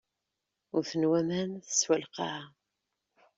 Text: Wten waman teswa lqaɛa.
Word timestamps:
Wten 0.75 1.03
waman 1.11 1.49
teswa 1.67 1.95
lqaɛa. 2.03 2.43